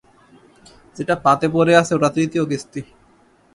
[0.97, 2.81] যেটা পাতে পড়ে আছে ওটা তৃতীয় কিস্তি।